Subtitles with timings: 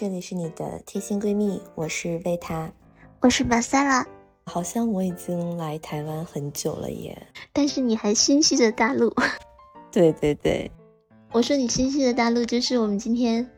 [0.00, 2.70] 这里是你的贴心闺蜜，我是维塔，
[3.20, 4.06] 我是马萨拉。
[4.44, 9.12] 好像我已经来台湾很久了耶，但是你还心系着大陆。
[9.90, 10.70] 对对对，
[11.32, 13.50] 我说你心系的大陆就是我们今天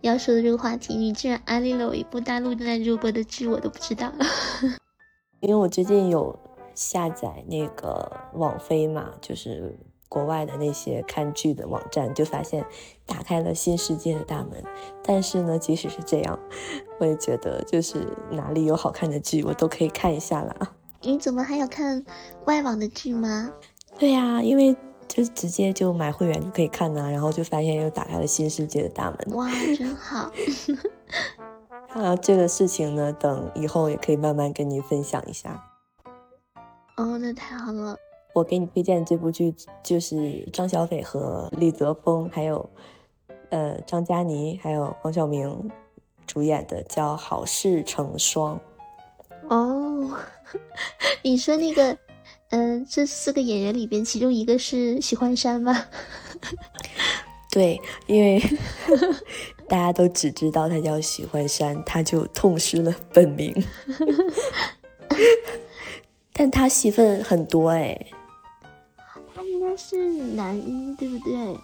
[0.00, 0.96] 要说的这个话题。
[0.96, 4.12] 你竟然安利了我一部大陆正在热播的剧，我都不知道。
[5.38, 6.36] 因为我最近有
[6.74, 12.64] 下载那个网飞嘛，就是国外的那些看剧的网站，就发现
[13.06, 14.62] 打开了新世界的大门。
[15.02, 16.38] 但是呢，即使是这样，
[16.98, 20.54] 我也觉得就是哪里有好看的剧，我都可以看一下啦。
[21.02, 22.04] 你怎么还有看
[22.46, 23.52] 外网的剧吗？
[23.98, 24.76] 对呀，因为。
[25.06, 29.36] 就直接就买会员就可以看呢，然后就发现又打开了新世界的大门。
[29.36, 30.32] 哇，真好！
[31.92, 35.62] 啊，这个事情呢，等以后也可以慢慢跟你分享一下。
[36.96, 37.96] 哦，那太好了。
[38.34, 42.68] 我给你推荐这部剧，就是张小斐和李泽峰，还有
[43.48, 45.70] 呃张嘉倪，还有黄晓明
[46.26, 48.58] 主演的，叫《好事成双》。
[49.48, 50.18] 哦，
[51.24, 51.96] 你说那个。
[52.50, 55.86] 嗯，这四个演员里边，其中一个是许幻山吗？
[57.50, 58.40] 对，因为
[59.66, 63.52] 大家都只知道他叫许幻山，他就痛失了本名。
[66.32, 68.23] 但他戏份很多哎，他
[69.46, 71.56] 应该是男一，对不对？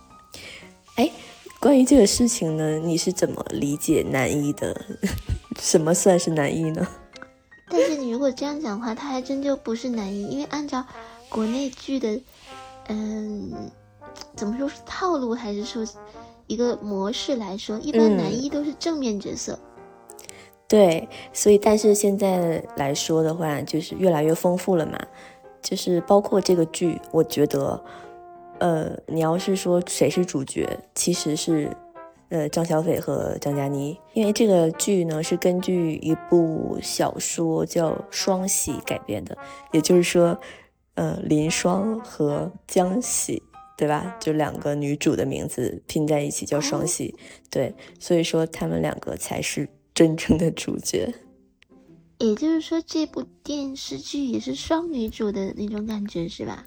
[0.97, 1.11] 哎，
[1.59, 4.81] 关于这个事情呢，你是怎么理解男一的？
[5.59, 6.87] 什么算是男一呢？
[7.69, 10.85] 但是你如果这样讲的话，他还真就不是男一，因为按照
[11.29, 12.21] 国内剧的，
[12.89, 13.53] 嗯，
[14.35, 15.85] 怎么说是套路，还是说
[16.47, 19.59] 一个模式来说，一般男一都是正面角色。
[20.67, 24.99] 对，所以但是现在来说的话，就是越来越丰富了嘛，
[25.63, 27.83] 就是包括这个剧，我觉得，
[28.59, 31.71] 呃，你要是说谁是主角，其实是。
[32.33, 39.37] 呃，张小斐和张嘉倪，因为这个剧呢是根据一部小说叫《双喜》改编的，
[39.73, 40.39] 也就是说，
[40.95, 43.43] 呃，林双和江喜，
[43.77, 44.17] 对吧？
[44.21, 47.17] 就两个女主的名字拼在一起叫双喜，
[47.51, 51.13] 对，所以说他们两个才是真正的主角。
[52.21, 56.67] 也就是说，这部电视剧也是双女主的那种感觉，是吧？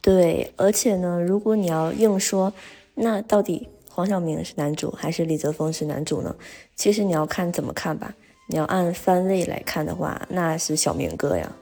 [0.00, 2.52] 对，而且呢，如果你要硬说，
[2.94, 3.68] 那到底？
[3.90, 6.34] 黄晓明是男主还是李泽峰是男主呢？
[6.74, 8.12] 其实你要看怎么看吧。
[8.48, 11.52] 你要按番位来看的话，那是小明哥呀，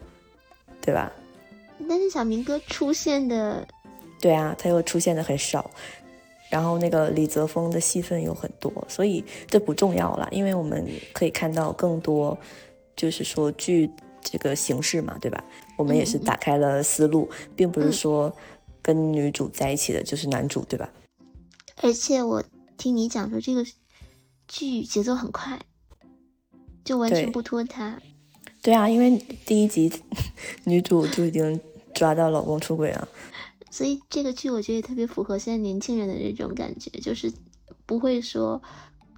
[0.80, 1.12] 对吧？
[1.86, 3.69] 但是小明哥出现的，
[4.19, 5.70] 对啊，他又出现的很少。
[6.48, 12.38] 然后那个李泽峰的戏份又很多，所以这不重要了，因为我们可以看到更多，
[12.97, 15.42] 就是说剧这个形式嘛，对吧？
[15.76, 18.34] 我们也是打开了思路，并不是说
[18.80, 20.88] 跟女主在一起的就是男主，对吧？
[21.82, 22.42] 而且我
[22.76, 23.64] 听你讲说，这个
[24.47, 25.60] 剧节奏很快，
[26.84, 28.00] 就完全不拖沓。
[28.62, 29.91] 对啊，因为第一集
[30.64, 31.60] 女主就已经
[31.92, 33.08] 抓到老公出轨了，
[33.70, 37.32] 所以这个剧我觉得也特别符合现在年轻人的这种感觉，就是
[37.86, 38.62] 不会说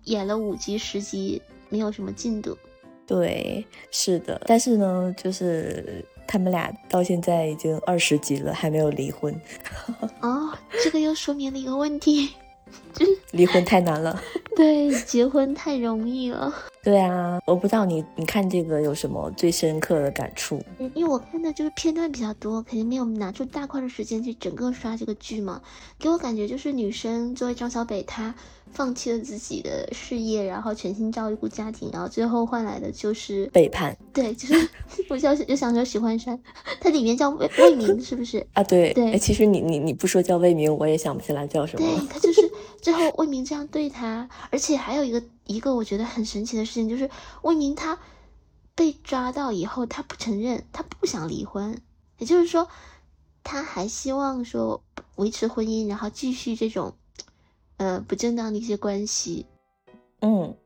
[0.05, 2.57] 演了五集十集没有什么进度。
[3.07, 9.35] 对，是的，但是呢，就是他们俩到现在已经二十几了，还没有离婚。
[10.21, 10.51] 哦，
[10.83, 12.31] 这个又说明了一个问题。
[12.93, 14.21] 就是离婚太难了，
[14.57, 16.53] 对，结婚太容易了。
[16.85, 20.63] 对啊，我不知道你你看这个有什么最深刻的感触？
[20.95, 25.63] 因为我看的就是片段比较多，肯定没有拿出大块的时间去整个刷这个剧嘛。
[25.99, 28.35] 给我感觉就是女生作为张小北，她
[28.71, 33.97] 放弃了自己的事业，然后全心照顾家庭，然后最后换来的就是背叛。
[34.13, 34.69] 对，就是
[35.09, 36.39] 我叫就想说许幻山，
[36.81, 38.47] 他里面叫魏魏明是不是？
[38.53, 39.19] 啊，对对。
[39.19, 41.87] 其实你你你不说叫魏明，我也想不起来叫什么。
[41.87, 42.43] 对他就是
[42.85, 45.21] 最后魏明这样对他，而且还有一个。
[45.47, 47.11] 一个我觉得很神奇的事情就是，
[47.43, 47.99] 魏明他
[48.75, 51.79] 被抓到以后，他不承认，他不想离婚，
[52.17, 52.67] 也就是说，
[53.43, 54.83] 他还希望说
[55.17, 56.95] 维持婚姻，然后继续这种
[57.77, 59.45] 呃不正当的一些关系。
[60.23, 60.57] 嗯，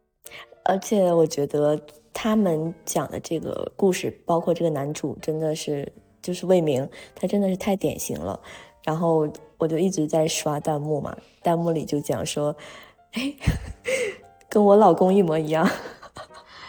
[0.64, 1.80] 而且我觉得
[2.12, 5.92] 他们讲的这个故事，包括这个男主，真的是
[6.22, 8.40] 就是魏明，他真的是太典型了。
[8.84, 12.56] 然后我就一直在刷弹幕嘛，弹幕里就讲说，
[13.12, 13.34] 哎。
[14.50, 15.68] 跟我老公一模一样，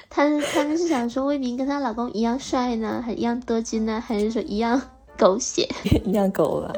[0.09, 4.81] 他他们是想说魏明跟她老公一样帅呢，还一样多金呢，还是说一样
[5.17, 5.65] 狗血？
[6.03, 6.73] 一样狗吧。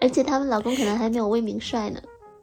[0.00, 2.02] 而且他们老公可能还没有魏明帅呢。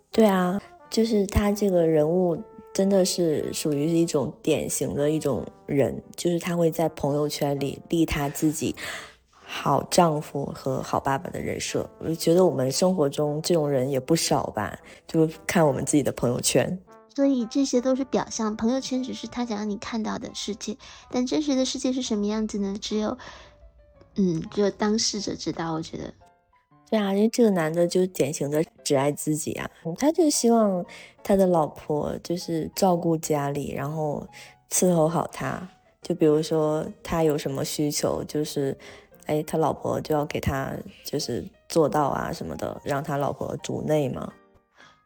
[0.09, 2.41] 对啊，就是他这个人物
[2.73, 8.73] 真的是属于是一种典型的一种人，就是他会在朋友圈里立他自己
[9.55, 11.87] 好丈夫和好爸爸的人设。
[11.99, 16.75] 我觉得我们生活中这种人也不少吧，就看我们自己的朋友圈。
[17.15, 20.75] 所以这些都是表象，朋友圈只是他想让你看到的世界，
[21.11, 22.75] 但真实的世界是什么样子呢？
[22.81, 23.15] 只有，
[24.15, 25.73] 嗯，只有当事者知道。
[25.73, 26.11] 我觉得，
[26.89, 30.83] 对啊，因为这个男的就典型的只爱自己啊，他就希望
[31.23, 34.27] 他的老婆就是照顾家里，然后
[34.71, 35.69] 伺候好他。
[36.01, 38.77] 就比如说他有什么需求，就是，
[39.25, 40.71] 哎，他老婆就要给他
[41.03, 44.31] 就是做到啊什么的，让他老婆主内嘛。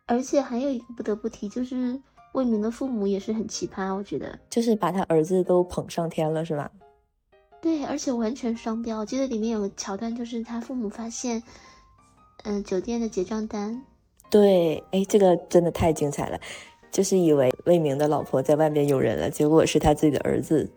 [0.06, 2.00] 而且还有一个不得不提，就是
[2.34, 6.72] 魏明的父母也是很奇葩，我觉得就是把他儿子都捧上天了，是吧？
[7.60, 9.00] 对，而且完全双标。
[9.00, 11.42] 我记得里面有个桥段，就是他父母发现，
[12.44, 13.82] 嗯，酒店的结账单。
[14.30, 16.40] 对，哎，这个真的太精彩了，
[16.92, 20.70] 就是以为魏明的老婆在外面有人了，结果是他自己的儿子。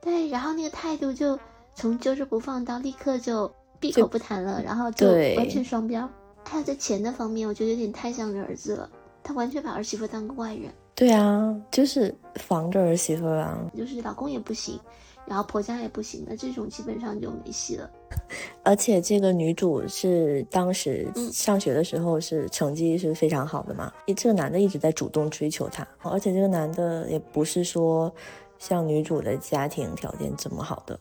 [0.00, 1.38] 对，然后那个态度就
[1.74, 6.08] 从揪着不放到立刻就闭口不谈了，然后就完全双标。
[6.44, 8.88] 还有在钱的方面，我觉得有点太像儿子了。
[9.22, 10.72] 他完全把儿媳妇当个外人。
[10.94, 13.58] 对啊，就是防着儿媳妇啊。
[13.76, 14.78] 就是老公也不行，
[15.24, 17.88] 然后婆家也不行，那这种基本上就没戏了。
[18.64, 28.12] 而且这个女主是当时上学的时候是成绩是非常好的嘛，这个男的一直在主动追求她，而且这个男的也不是说
[28.58, 30.98] 像女主的家庭条件这么好的，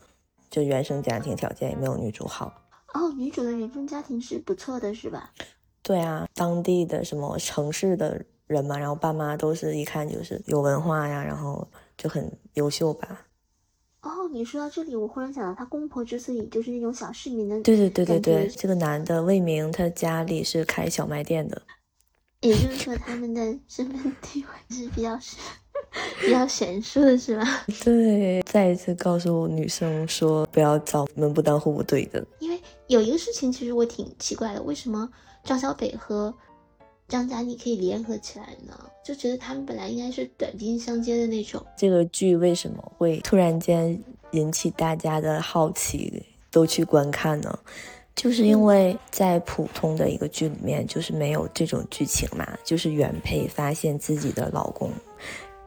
[0.52, 2.54] 就原生家庭条件也没有女主好。
[2.94, 5.32] 哦，女主的原生家庭是不错的，是吧？
[5.82, 11.68] 对啊，当地的什么城市的人嘛，然后爸妈都是一看就是有文化呀，然后
[11.98, 13.26] 就很优秀吧。
[14.02, 21.62] 哦，你说到这里，我忽然想到，他公婆之所以就是那种小市民的，对对对对对，这个男的魏明，他家里是开小卖店的，
[22.42, 25.38] 也就是说他们的身份地位是比较是。
[26.22, 27.66] 比较悬殊的是吧？
[27.84, 32.26] 对，再一次告诉女生说不要找门不当户不对的。
[32.40, 35.10] 因为有一个事情，其实我挺奇怪的，为什么
[35.44, 36.34] 张小北和
[37.08, 38.74] 张嘉倪可以联合起来呢？
[39.04, 41.66] 就觉得他们本来应该是短兵相接的那种。
[41.76, 44.02] 这个剧为什么会突然间
[44.32, 47.60] 引起大家的好奇，都去观看呢？
[48.14, 54.92] 就是因为在普通的一个剧里面，就是没有这种剧情嘛，就是原配发现自己的老公。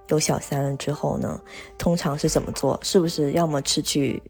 [0.08, 1.40] 有小三了之后呢，
[1.78, 2.78] 通常是怎么做？
[2.82, 4.22] 是不是要么是去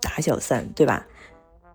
[0.00, 1.06] 打小三，对吧？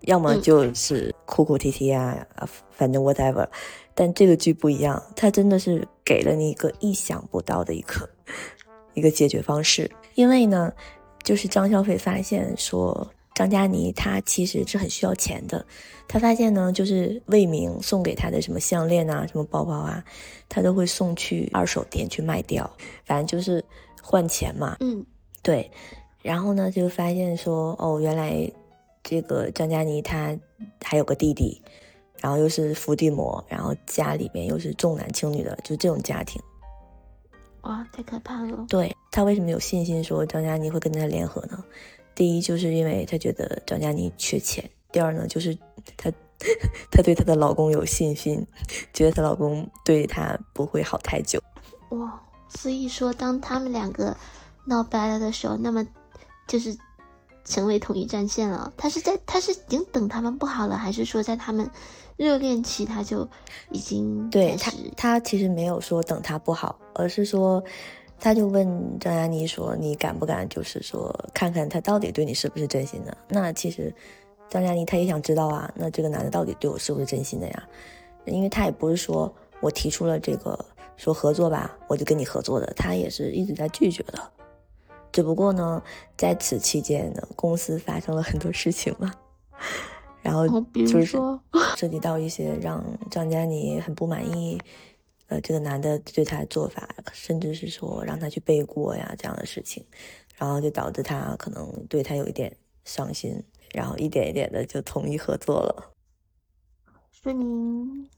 [0.02, 2.26] 要么就是哭哭啼啼啊，
[2.70, 3.46] 反正 whatever。
[3.94, 8.08] 但这个剧不一样，它真的是给了你一个意想不到的一个
[8.94, 9.90] 一个解决方式。
[10.14, 10.72] 因为呢，
[11.22, 13.10] 就是张小斐发现说。
[13.36, 15.62] 张嘉倪她其实是很需要钱的，
[16.08, 20.02] 她发现呢，就是魏明送给她的什么项链啊、什么包包啊，
[20.48, 22.68] 她都会送去二手店去卖掉，
[23.04, 23.62] 反正就是
[24.02, 24.78] 换钱嘛。
[24.80, 25.04] 嗯，
[25.42, 25.70] 对。
[26.22, 28.50] 然后呢，就发现说，哦，原来
[29.02, 30.34] 这个张嘉倪她
[30.82, 31.60] 还有个弟弟，
[32.22, 36.40] 然后又是伏地魔，然后家里面又是重男轻女的，就这种家庭。
[37.64, 38.64] 哇，太可怕了。
[38.68, 41.62] 对他为什么有信心说张嘉倪会跟他联合呢？
[42.16, 45.54] 第一就是因为她觉得张嘉倪缺钱，第二呢就是
[45.98, 46.10] 她，
[46.90, 48.44] 她对她的老公有信心，
[48.94, 51.38] 觉得她老公对她不会好太久。
[51.90, 52.18] 哇，
[52.48, 54.16] 所以说当他们两个
[54.64, 55.86] 闹掰了的时候，那么
[56.48, 56.74] 就是
[57.44, 58.72] 成为统一战线了。
[58.78, 61.70] 他是在他是已经等他们不好了，还是说在他们
[62.16, 63.28] 热恋期他就
[63.70, 67.62] 已经对他他其实没有说等他不好，而是说。
[68.18, 68.66] 他就问
[68.98, 73.94] 张嘉倪说：“你敢不敢，就是说看看他到底对你是不是真心的？”那其实
[74.48, 77.68] 张嘉倪他也想知道啊，那这个男的到底对我是不是真心的呀？
[78.24, 80.58] 因为他也不是说我提出了这个
[80.96, 84.18] 说合作吧，我就跟你合作的，他也是一直在拒绝的。
[85.12, 85.82] 只不过呢，
[86.16, 89.12] 在此期间呢，公司发生了很多事情嘛，
[90.22, 91.16] 然后就是
[91.76, 94.58] 涉及到一些让张嘉倪很不满意。
[95.28, 99.84] 呃，这个男的对他的做法，甚至是说让他去背锅呀这样的事情，
[100.36, 103.42] 然后就导致他可能对他有一点伤心，
[103.74, 105.92] 然后一点一点的就同意合作了。
[107.10, 108.08] 说明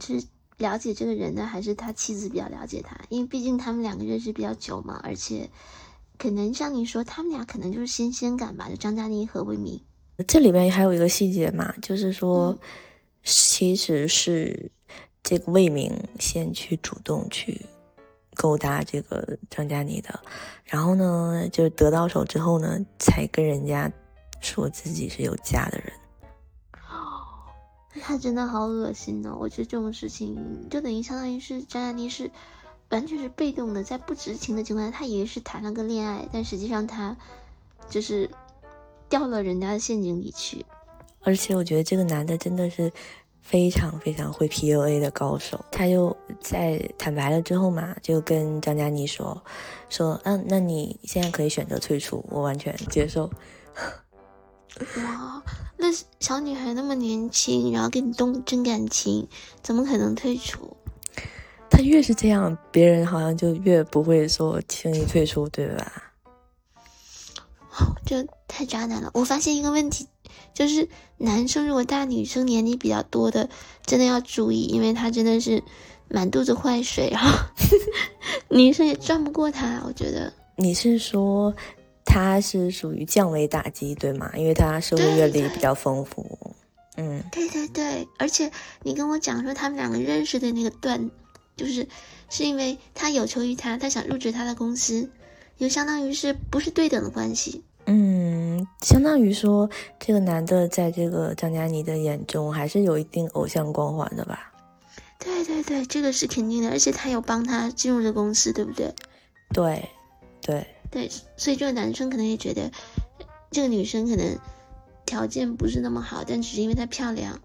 [0.00, 0.22] 是
[0.58, 2.94] 了解这个人的，还是他妻子比较了解他？
[3.08, 5.48] 因为毕竟他们两个认识比较久嘛，而且
[6.18, 9.80] 可能像你说，他们俩可能就是新鲜感吧，就张嘉倪和魏明。
[10.28, 12.58] 这里面还有一个细节嘛，就是说，
[13.22, 14.70] 其实是。
[15.24, 15.90] 这个魏明
[16.20, 17.64] 先去主动去
[18.34, 20.20] 勾搭这个张嘉倪的，
[20.64, 23.90] 然后呢，就是得到手之后呢，才跟人家
[24.42, 25.90] 说自己是有家的人。
[28.02, 29.38] 他真的好恶心哦！
[29.40, 32.30] 我觉得这种事情就等于相当于是张嘉倪是
[32.90, 37.16] 完全是被动的，在不知情的情况下，他以为是谈了个恋爱，但实际上他
[37.88, 38.28] 就是
[39.08, 40.66] 掉了人家的陷阱里去。
[41.22, 42.92] 而且我觉得这个男的真的是。
[43.44, 45.62] 非常非常会 PUA 的高手。
[45.70, 49.40] 他就在坦白了之后嘛，就跟张嘉倪说
[49.88, 53.30] ：“说，嗯，那你现在可以选择退出，我完全接受。”
[54.96, 55.42] 哇，
[55.76, 55.86] 那
[56.18, 59.28] 小女孩那么年轻，然后跟你动真感情，
[59.62, 60.76] 怎么可能退出？
[61.70, 65.92] 他越是这样，别人好像就越不会说轻易退出，对吧？
[68.06, 69.10] 这太渣男了！
[69.14, 70.06] 我发现一个问题，
[70.52, 70.88] 就是
[71.18, 73.48] 男生如果大女生年龄比较多的，
[73.86, 75.62] 真的要注意，因为他真的是
[76.08, 77.38] 满肚子坏水，然后
[78.48, 79.82] 女生也转不过他。
[79.86, 81.54] 我觉得你是说
[82.04, 84.30] 他是属于降维打击，对吗？
[84.36, 86.38] 因为他社会阅历比较丰富。
[86.96, 88.50] 嗯，对对对，而且
[88.82, 91.10] 你跟我讲说他们两个认识的那个段。
[91.56, 91.86] 就是
[92.28, 95.08] 是因为他有求于他，他想入职他的公司，
[95.56, 97.62] 就相当于是不是对等的关系？
[97.86, 104.52] 嗯，相当于说这个男的在这个张嘉倪的眼中还是有一定偶像光环的吧？
[105.18, 108.94] 对对对，这个是肯定的，而且他有帮他进入这公司，对不对？
[109.52, 109.88] 对，
[110.40, 112.70] 对对，所以这个男生可能也觉得
[113.50, 114.38] 这个女生可能
[115.06, 117.40] 条件不是那么好，但只是因为她漂亮。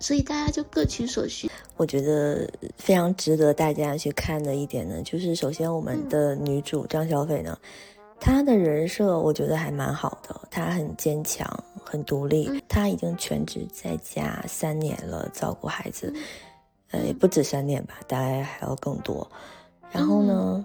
[0.00, 1.48] 所以大家就各取所需。
[1.76, 7.56] 我觉得非常值得大家去看的一点呢，就是首先我们的女主张小斐呢，
[8.24, 11.46] 她的人设我觉得还蛮好的，她很坚强，
[11.84, 16.10] 很独立，她已经全职在家三年了，照顾孩子，
[16.90, 19.30] 呃，也不止三年吧，大概还要更多。
[19.90, 20.64] 然后呢，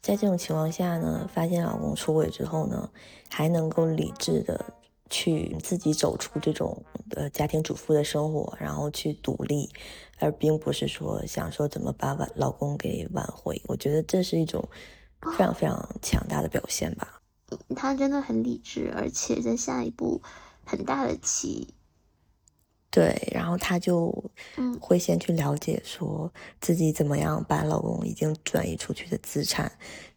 [0.00, 2.88] 在这种情况下呢，发现老公出轨之后呢，
[3.28, 4.64] 还能够理智的。
[5.10, 6.84] 去自己走出这种
[7.16, 9.66] 呃家庭主妇的生活，然后去独立，
[10.18, 13.58] 而并不是说想说怎么把挽老公给挽回。
[13.68, 14.62] 我觉得这是一种
[15.22, 17.20] 非常非常强大的表现吧。
[17.74, 20.20] 他真的很理智，而且在下一步
[20.64, 21.74] 很大的棋。
[22.90, 24.12] 对，然后她就
[24.80, 29.70] 会先去了解说自己怎么样把老公已经转移出去的资产，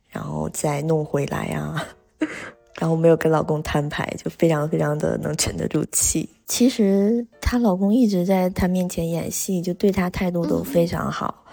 [0.09, 1.85] 然后再弄回来啊。
[2.79, 6.27] 然后没有跟老公摊牌，就非常非常的能沉得住气。
[6.47, 11.45] 其实她老公一直在她面前演戏，就对她态度都非常好。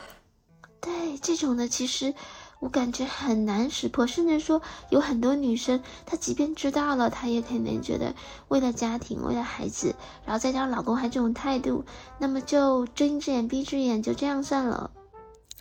[0.80, 2.14] 对这种的，其实
[2.60, 4.60] 我感觉很难识破，甚至说
[4.90, 8.14] 有很多女生，她即便知道了，她也肯定觉得
[8.48, 11.84] 为了家庭，为了孩子，然后再加上老公还这种态度，
[12.18, 14.90] 那么就睁一只眼闭一只眼，就这样算了。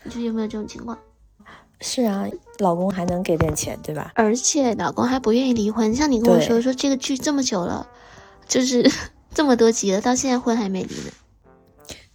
[0.03, 0.97] 你说有没有这种情况？
[1.79, 2.25] 是啊，
[2.57, 4.11] 老公还能给点钱，对吧？
[4.15, 5.93] 而且老公还不愿意离婚。
[5.93, 7.87] 像你跟我说说这个剧这么久了，
[8.47, 8.89] 就是
[9.35, 11.11] 这么多集了，到现在婚还没离呢。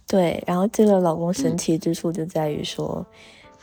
[0.05, 3.05] 对，然后这个老公神奇之处就在于说，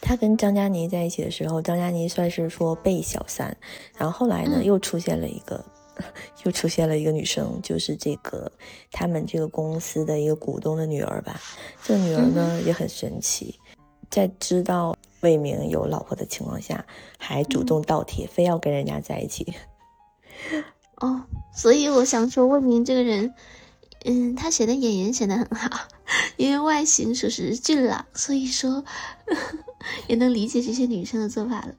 [0.00, 3.56] 他跟张嘉倪在一起的时候，张嘉倪算是说被小三，
[3.96, 5.64] 然后后来呢又出现了一个，
[6.44, 8.50] 又出现了一个女生，就是这个
[8.90, 11.40] 他们这个公司的一个股东的女儿吧。
[11.84, 13.54] 这个女儿呢也很神奇，
[14.10, 14.96] 在知道。
[15.22, 16.82] 魏明有老婆的情况下，
[17.18, 19.52] 还主动倒贴，非要跟人家在一起。
[20.96, 23.34] 哦，所以我想说，魏明这个人，
[24.06, 25.88] 嗯，他写的演员写的很好，
[26.36, 28.84] 因为外形属实俊朗，所以说
[30.08, 31.74] 也能理解这些女生的做法了。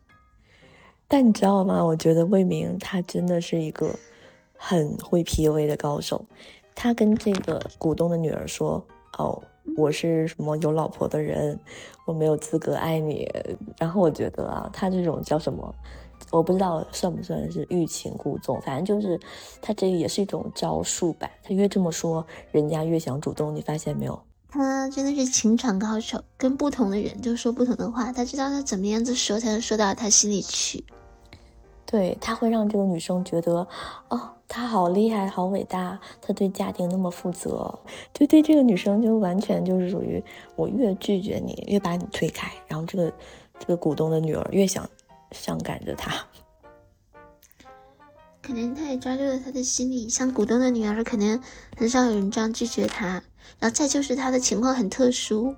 [1.07, 1.83] 但你知道吗？
[1.83, 3.95] 我觉得魏明他真的是一个
[4.57, 6.25] 很会 PUA 的高手。
[6.75, 8.85] 他跟这个股东的女儿说
[9.17, 9.41] ：“哦。”
[9.77, 11.57] 我是什么有老婆的人，
[12.07, 13.29] 我没有资格爱你。
[13.77, 15.73] 然后我觉得啊，他这种叫什么，
[16.31, 19.19] 我不知道算不算是欲擒故纵，反正就是
[19.61, 21.29] 他这也是一种招数吧。
[21.43, 23.55] 他越这么说，人家越想主动。
[23.55, 24.19] 你发现没有？
[24.49, 30.83] 他真的是情场高手，跟不同的人就说不同的话，他知道他怎么样子说才能说到他心里去。
[31.85, 33.67] 对他会让这个女生觉得，
[34.09, 34.31] 哦。
[34.53, 37.73] 他好厉害，好伟大，他对家庭那么负责，
[38.13, 40.21] 就对这个女生就完全就是属于
[40.57, 43.13] 我越拒绝你，越把你推开，然后这个
[43.57, 44.83] 这个股东的女儿越想
[45.31, 46.27] 伤感着他。
[48.41, 51.41] 可能他也抓住了他的心理，像股东的女儿，可能
[51.77, 53.23] 很少有人这样拒绝他。
[53.59, 55.55] 然后再就是他的情况很特殊，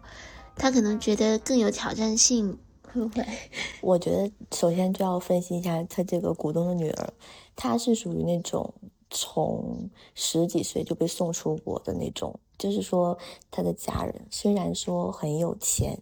[0.55, 2.59] 他可能觉得更有挑战性，
[2.91, 3.25] 会不会？
[3.81, 7.13] 我觉得首先就要分析一下他这个股东的女儿。
[7.55, 8.73] 她是属于那种
[9.09, 13.17] 从十几岁就被送出国的那种，就是说
[13.51, 15.97] 他的家人虽然说很有钱，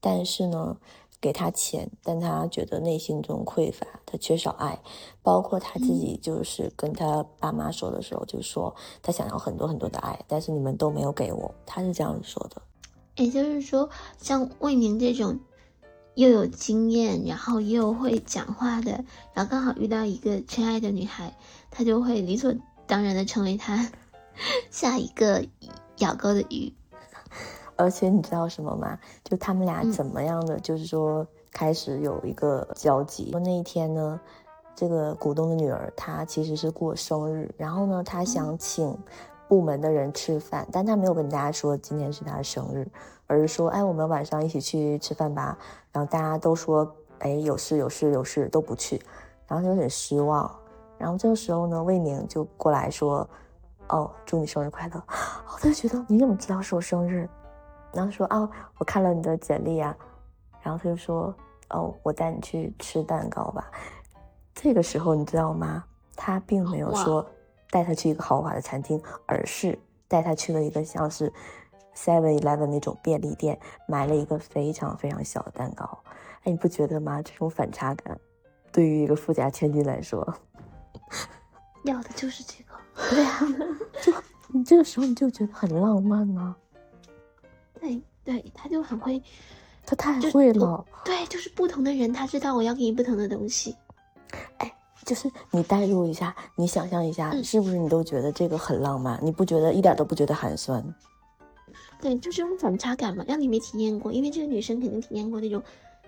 [0.00, 0.76] 但是呢，
[1.20, 4.78] 给他钱，但他觉得内心中匮乏，他缺少爱，
[5.22, 12.62] 包括他自己就是跟他爸妈说的时候，就说他想要很多很多的爱，但是你们都没有给我，他是这样说的。
[13.16, 15.38] 也就是说，像魏明这种。
[16.16, 19.04] 又有经验，然后又会讲话的，
[19.34, 21.36] 然后刚好遇到一个缺爱的女孩，
[21.70, 22.54] 他就会理所
[22.86, 23.92] 当然的成为他
[24.72, 25.44] 下一个
[25.98, 26.72] 咬钩的鱼。
[27.76, 28.98] 而且你知道什么吗？
[29.22, 33.30] 就他们俩怎么样的，就是说开始有一个交集。
[33.30, 34.20] 说那一天呢，
[34.74, 38.96] 这个股东的女儿她其实是过生日，然后呢，她想请
[39.48, 42.88] 部门的人吃饭，但她没有跟大家说今天是她的生日，
[43.26, 45.56] 而是说，哎，我们晚上一起去吃饭吧。
[45.92, 46.90] 然后大家都说，
[47.20, 49.00] 哎，有事有事有事都不去，
[49.46, 50.50] 然后就有点失望。
[50.98, 53.28] 然后这个时候呢，魏明就过来说，
[53.88, 55.02] 哦，祝你生日快乐。
[55.54, 57.28] 我就觉得你怎么知道是我生日？
[57.96, 59.96] 然后说啊，我看了你的简历啊，
[60.62, 61.34] 然后他就说
[61.70, 63.70] 哦，我带你去吃蛋糕吧。
[64.54, 65.82] 这个时候你知道吗？
[66.14, 67.26] 他并没有说
[67.70, 71.32] 带他去一个豪华的餐厅，而是带他去了一个像是
[71.94, 75.98] Seven Eleven 那种便利店，买了一个非常非常小的蛋糕。
[76.42, 77.22] 哎，你不觉得吗？
[77.22, 78.20] 这种反差感，
[78.70, 80.36] 对于一个富家千金来说，
[81.84, 82.74] 要的就是这个。
[83.10, 83.40] 对呀，
[84.02, 84.12] 就
[84.48, 86.54] 你这个时候你就觉得很浪漫呢。
[87.80, 89.22] 对对，他就很会，
[89.84, 90.84] 他太会了。
[91.04, 93.76] 对，就是不同的人，他知道我要给你不同的东西。
[94.58, 99.18] 哎，就是你代入一下，你想象一下，是不是你都觉得这个很浪漫？
[99.22, 100.82] 你不觉得一点都不觉得寒酸？
[102.00, 105.62] 对，就是种反差感嘛，让你没体验过，因为这个女生肯定体验过那种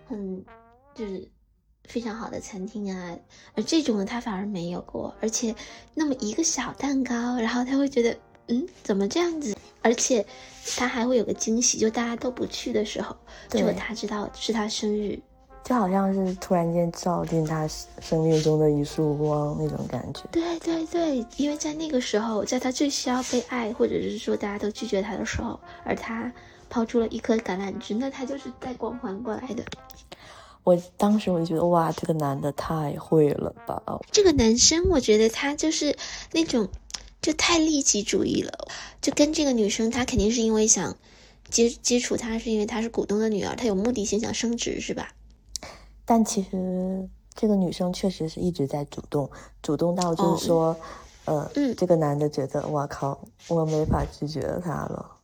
[0.06, 0.44] 很
[0.94, 1.26] 就是
[1.84, 3.16] 非常好的餐厅啊，
[3.54, 5.14] 而这种的，她反而没有过。
[5.20, 5.54] 而且
[5.94, 8.14] 那么一个小蛋糕，然后她会觉得，
[8.48, 9.56] 嗯，怎么这样子？
[9.82, 10.26] 而且。
[10.76, 13.16] 他还会有个惊喜，就大家都不去的时候，
[13.48, 15.18] 就他知道是他生日，
[15.64, 20.20] 就好像是突然间照进他生命中的一束光那种感觉。
[20.30, 26.30] 对对对，因为在那个时候，在他最需要被爱，或者是说大家都拒绝他的时候，而他
[26.68, 29.64] 抛出了一颗橄榄枝，那他就是带光环过来的。
[30.64, 33.82] 我当时我就觉得，哇，这个男的太会了吧！
[34.12, 35.96] 这个男生，我觉得他就是
[36.32, 36.68] 那种。
[37.20, 38.68] 就太利己主义了，
[39.02, 40.96] 就跟这个女生，她肯定是因为想
[41.50, 45.10] 接接触她，是因为她是股东的女儿，她有目的性想升职，是吧？
[46.04, 49.28] 但其实这个女生确实是一直在主动，
[49.60, 50.76] 主动到就是说，
[51.24, 55.16] 呃，这个男的觉得，我靠，我没法拒绝他了。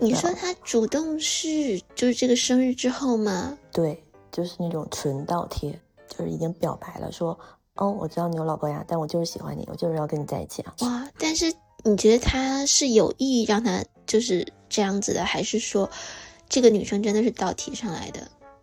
[0.00, 3.58] 你说他主动是就是这个生日之后吗？
[3.72, 7.38] 对，就是那种纯倒贴，就是已经表白了，说。
[7.76, 10.74] 哦，我知道你有老婆呀，但我就是喜欢你，我就是要跟你在一起啊！
[10.80, 11.52] 哇，但是
[11.84, 15.88] 你觉得他是有意让他就是这样子的，还是说
[16.48, 18.20] 这个女生真的是倒提上来的？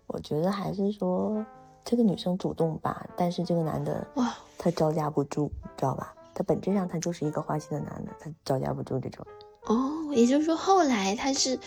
[0.08, 1.46] 我觉得还是说
[1.86, 5.48] 这个女生主动吧，但是这个男的哇，他招架不住，
[5.78, 6.14] 知道吧？
[6.34, 9.26] 他本质上他就是一个花心的男的，他招架不住这种。
[9.66, 11.58] 哦，也就是说后来他是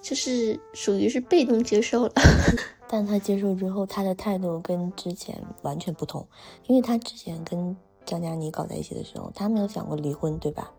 [0.00, 2.12] 就是属于是被动接受了。
[2.90, 6.26] 但他接受之后，他的态度跟之前完全不同，
[6.66, 10.72] 因为他之前跟张嘉倪搞在一起的时候，他没有想过离婚，对吧？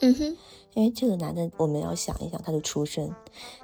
[0.00, 0.36] 嗯哼，
[0.74, 3.10] 因为这个男的，我们要想一想他的出身，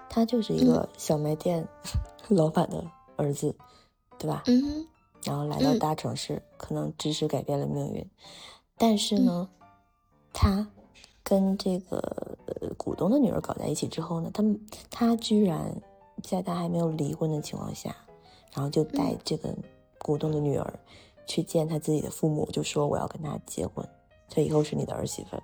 [0.08, 1.68] 他就是一个小卖店
[2.28, 2.82] 老板的
[3.16, 3.54] 儿子，
[4.16, 4.44] 对吧？
[4.46, 4.86] 嗯哼，
[5.24, 8.08] 然后来到大城市，可能知识改变了命运，
[8.78, 9.50] 但是呢，
[10.32, 10.66] 他
[11.30, 12.36] 跟这个
[12.76, 14.44] 股东的女儿搞在一起之后呢，他
[14.90, 15.72] 他居然。
[16.22, 17.96] 在他还没有离婚的情况下，
[18.52, 19.56] 然后就带这个
[20.00, 20.78] 股东的女儿
[21.26, 23.82] 去见他自己的父母，就说我要跟他结婚，
[24.28, 25.38] 他以后是你的儿媳妇，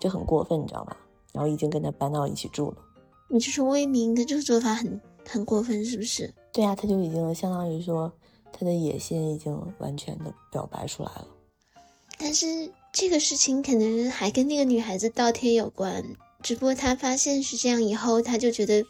[0.00, 0.96] 就很过分，你知道吗？
[1.32, 2.76] 然后已经跟他搬到一起住了。
[3.28, 6.32] 你是说魏明他这个做法很很过分，是不是？
[6.52, 8.12] 对啊，他就已经相当于说
[8.52, 11.26] 他的野心已经完全的表白出来了。
[12.16, 16.04] 但是这个事情可能还跟那个女孩子倒贴有关，
[16.42, 18.84] 只不过他发现是这样以后，他就觉得。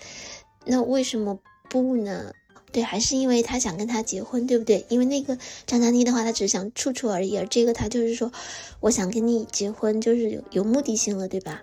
[0.65, 2.33] 那为什么不呢？
[2.71, 4.87] 对，还是因为他想跟他结婚，对不对？
[4.88, 5.37] 因为那个
[5.67, 8.31] 张嘉倪的话，他只是想处处而已，而这个他就是说，
[8.79, 11.62] 我想跟你结婚，就是有有目的性了，对吧？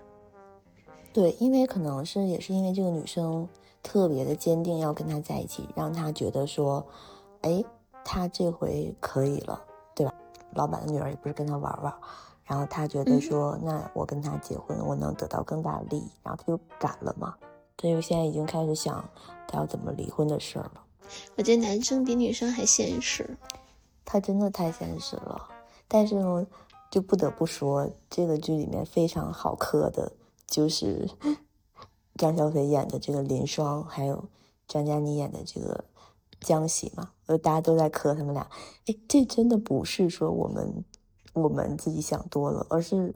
[1.14, 3.48] 对，因为可能是也是因为这个女生
[3.82, 6.86] 特别的坚定要跟他在一起，让他觉得说，
[7.42, 7.64] 哎，
[8.04, 9.62] 他这回可以了，
[9.96, 10.14] 对吧？
[10.56, 11.94] 老板的女儿也不是跟他玩玩，
[12.50, 17.36] 然后他觉得说，那我跟他结婚，我能得到更大的利益，然后他就敢了嘛。
[17.78, 19.08] 他就现在已经开始想
[19.48, 20.84] 他要怎么离婚的事儿了。
[21.38, 23.38] 我觉得男生比女生还现实，
[24.04, 25.48] 他真的太现实了。
[25.88, 26.48] 但是呢，
[26.90, 30.12] 就不得不说，这个剧里面非常好磕的，
[30.48, 31.08] 就是
[32.18, 34.26] 张小斐演的这个林双，还有
[34.68, 35.86] 张嘉倪演的这个
[36.42, 37.12] 江喜嘛。
[37.28, 38.50] 呃，大家都在磕他们俩。
[38.88, 40.84] 哎，这真的不是说我们
[41.34, 43.14] 我们自己想多了，而是。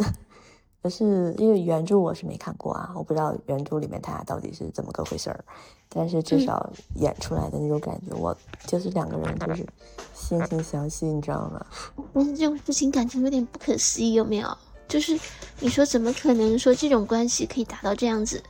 [0.86, 5.46] 而是因为原著我是没看过啊，我不知道原著里面他俩到底是怎么个回事儿。
[5.88, 8.36] 但是至少演出来的那种感觉，我
[8.68, 9.66] 就是两个人就是
[10.14, 11.66] 惺惺相惜，你知道吗？
[12.14, 14.58] 但是这种事情感觉有点不可思议，有没有？
[14.86, 15.18] 就是
[15.62, 18.44] 你说怎么可能说这种关系可以达到这样子？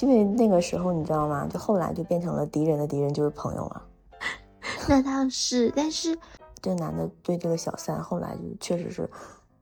[0.00, 1.48] 因为那个时候你知道吗？
[1.52, 3.82] 就后来就变成了敌人的敌人就是朋友了。
[4.88, 6.16] 那倒是，但是
[6.62, 9.08] 这男的对这个小三后来就确实是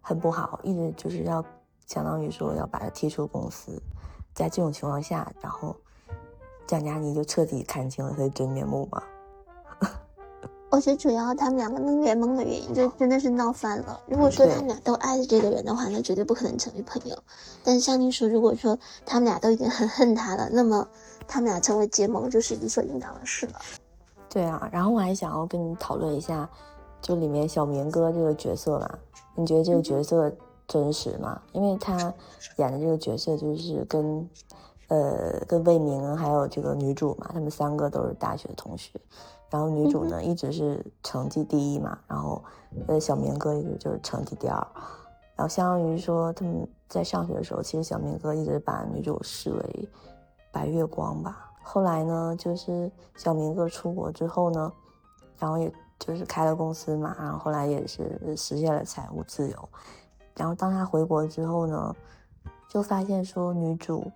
[0.00, 1.44] 很不好，一直就是要
[1.86, 3.80] 相当于说要把他踢出公司。
[4.34, 5.74] 在这种情况下，然后
[6.66, 9.02] 蒋佳妮就彻底看清了他的真面目嘛。
[10.70, 13.98] 我觉得主要他们两个能联盟的原因，就真的是闹翻了。
[14.06, 17.16] 如果说他们俩都爱着这个人的话，那绝对不可能成为朋友。
[17.64, 20.86] 但是像你说，如果说他们俩都已经很恨他了，那么
[21.26, 23.54] 他们俩成为结盟就是理所应当的事了。
[24.28, 26.48] 对啊，然后我还想要跟你讨论一下，
[27.00, 28.98] 就里面小明哥这个角色吧。
[29.34, 30.32] 你觉得这个角色
[30.66, 31.40] 真实吗？
[31.52, 32.12] 因为他
[32.56, 34.28] 演的这个角色就是跟，
[34.88, 39.00] 呃，跟魏明还有这个女主嘛，他们三个都是大学同学。
[39.50, 42.44] 然后女主呢一直是成绩第一嘛，然后
[42.86, 44.54] 呃小明哥一直就是成绩第二，
[45.34, 49.88] 然后相当于说他们在上学的时候，其实小明哥一直把女主视为
[50.52, 51.50] 白月光吧。
[51.62, 54.70] 后来呢，就是小明哥出国之后呢，
[55.38, 59.68] 然后也就是开了公司嘛，然后后来也是实现了财务自由。
[60.34, 61.94] 然后当他回国之后呢，
[62.68, 64.10] 就发现说女主。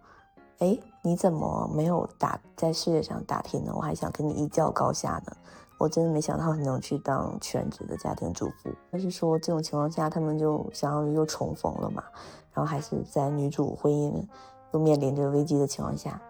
[0.59, 3.73] 哎，你怎么没有打在事业上打拼呢？
[3.75, 5.33] 我还想跟你一较高下呢。
[5.77, 8.71] 我真的没想到你能去当全职的家庭主妇。
[8.89, 12.05] 但是说这种情况下，他们就相当于又重逢了嘛。
[12.53, 14.25] 然后还是在女主婚姻
[14.73, 16.23] 又面临着危机的情况下，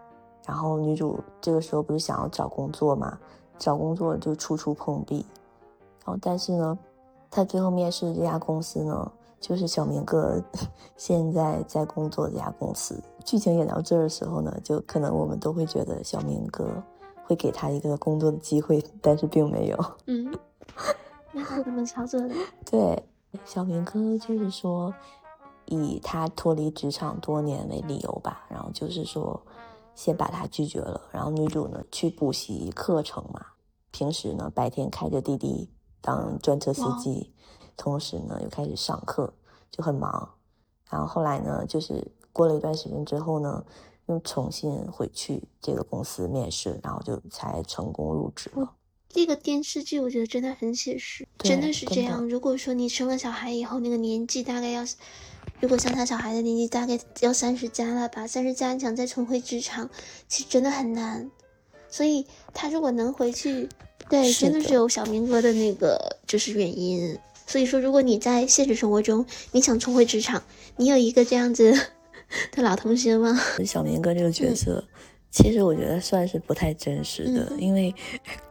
[0.47, 3.19] 然后女主这个时候不是想要找工作嘛？
[3.59, 5.27] 找工作就处处碰壁。
[6.05, 6.79] 然后但是呢，
[7.31, 9.13] 他最后面试的这家公司呢？
[9.41, 10.41] 就是小明哥
[10.97, 16.65] 现在在工作这家公司，剧情演到这儿的时候呢，就可能我们都会觉得小明哥
[17.25, 19.77] 会给他一个工作的机会，但是并没有。
[20.07, 20.33] 嗯，
[21.33, 22.35] 那他怎么操作的？
[22.65, 23.03] 对，
[23.45, 24.95] 小明哥就是说，
[25.67, 29.43] 以他脱离职场多年为理由吧，然后就是说，
[29.97, 31.01] 先把他拒绝了。
[31.11, 33.45] 然后女主呢去补习课程嘛，
[33.91, 35.69] 平时呢白天开着滴滴
[36.03, 37.33] 当专车司机。
[37.75, 39.33] 同时呢，又开始上课，
[39.71, 40.35] 就很忙。
[40.91, 43.65] 然后后来呢，就是过了一段时间之后呢，
[44.07, 48.75] 又重新回去这个公司面试，然后就才成功入职了。
[49.09, 52.29] 这个电视剧我觉得真的很写实，真的是这样。
[52.29, 54.85] 如果说你生了小孩以后，那个年纪大概要，
[55.61, 58.27] 如果像他小孩的年纪，大概要三十加了吧？
[58.27, 59.89] 三十加，你想再重回职场，
[60.29, 61.31] 其实真的很难。
[61.93, 63.69] 所以他如果能回去，
[64.09, 67.17] 对，真的是有小明哥的那个就是原因。
[67.47, 70.43] 所以说，如果你在现实生活中你想重回职场，
[70.77, 71.71] 你有一个这样子
[72.51, 73.39] 的老同学吗？
[73.67, 74.83] 小明哥这个角色，
[75.31, 77.95] 其实我觉得算是不太真实的，因为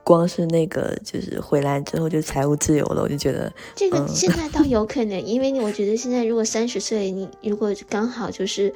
[0.03, 8.71] 光是那个就是回来之后就财务自由了，我就觉得这个现在倒 有可能，因为我觉得现在如果三十岁，你如果刚好就是，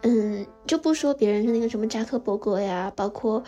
[0.00, 3.44] 嗯，就不说别人是那个什么扎克伯格呀，包括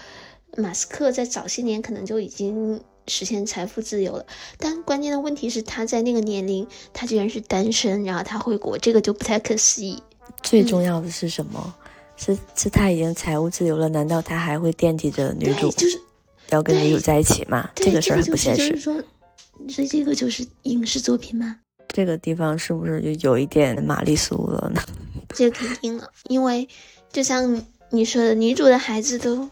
[0.56, 2.80] 马斯克，在早些年可能就已经。
[3.06, 4.24] 实现财富自由了，
[4.56, 10.02] 但关键的问题是他在那个年龄，他居然是单身，然后他回国，这个就不太可思议。
[10.42, 11.74] 最重要的是什么？
[12.16, 15.70] 是是他已经财务自由了，难道他还会惦记着女主？
[15.72, 16.00] 就是
[16.48, 17.68] 要跟女主在一起吗？
[17.74, 18.70] 这个事儿很不现实。
[18.70, 18.94] 就是说，
[19.68, 21.58] 所以这个就是影视作品吗？
[21.88, 24.80] 这个地方是不是就有一点玛丽苏了呢？
[25.34, 26.66] 这肯定了，因为
[27.12, 29.46] 就像你说的，女主的孩子都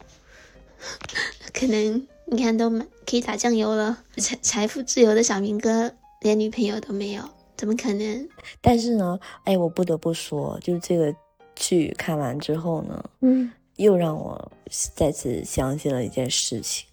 [1.53, 2.07] 可能。
[2.25, 2.71] 你看，都
[3.05, 5.93] 可以打酱油了， 财财富自由的小明哥
[6.23, 7.23] 连女朋友都没有，
[7.57, 8.29] 怎么可能？
[8.63, 11.15] 但是呢，哎，我不得不说，就是这个
[11.55, 14.51] 剧看完之后呢，嗯，又让我
[14.95, 16.89] 再次相信了一件事情，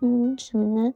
[0.00, 0.94] 嗯，什么呢？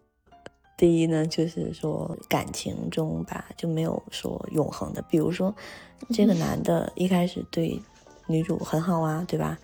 [0.76, 5.02] 第一呢，就是说感情中吧，就没有说永恒的。
[5.11, 5.52] 比如说，
[6.11, 7.82] 这个男的一开始对
[8.28, 9.58] 女主很好啊，对吧？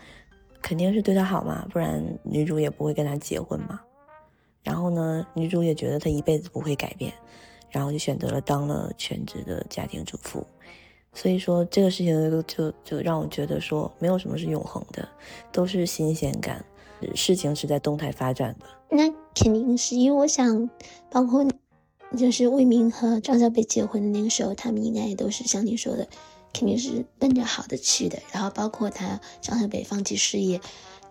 [0.64, 3.78] 肯定是对她好嘛，不然女主也不会跟他结婚嘛。
[4.62, 7.12] 然后呢，女主也觉得她一辈子不会改变，
[7.68, 10.42] 然后就选择了当了全职的家庭主妇。
[11.12, 15.06] 所以说这个事情就就让我觉得说，没有什么是永恒的，
[15.52, 16.64] 都是新鲜感，
[17.14, 18.66] 事情是在动态发展的。
[18.88, 20.70] 那肯定是因为我想，
[21.10, 21.46] 包括
[22.16, 26.08] 就是魏明和张小北结婚的那个时候，他们应该也都是像你说的，
[26.54, 28.22] 肯定是奔着好的去的。
[28.32, 30.58] 然后包括他张小北放弃事业，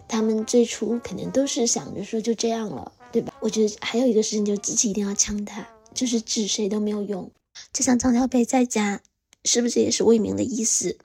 [0.07, 2.91] 他们最初肯定都是想着说就这样了。
[3.11, 3.31] 对吧？
[3.41, 7.29] 我觉得还有一个事情，就是自己一定要强大，就是指谁都没有用。
[7.71, 9.03] 就像张小北在家，
[9.45, 10.97] 是不是也是魏明的意思？